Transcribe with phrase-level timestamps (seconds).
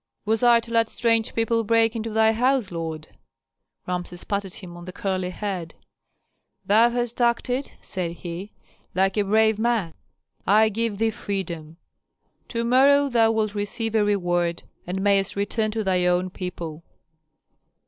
[0.25, 3.09] "Was I to let strange people break into thy house, lord?"
[3.85, 5.75] Rameses patted him on the curly head.
[6.65, 8.51] "Thou hast acted," said he,
[8.95, 9.93] "like a brave man.
[10.47, 11.77] I give thee freedom.
[12.47, 16.83] To morrow thou wilt receive a reward and mayst return to thy own people."